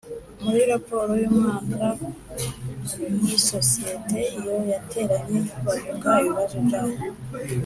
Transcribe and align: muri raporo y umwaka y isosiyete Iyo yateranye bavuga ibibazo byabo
muri 0.41 0.61
raporo 0.71 1.11
y 1.21 1.25
umwaka 1.31 1.81
y 3.25 3.29
isosiyete 3.37 4.17
Iyo 4.37 4.55
yateranye 4.71 5.39
bavuga 5.65 6.09
ibibazo 6.21 6.57
byabo 6.65 6.95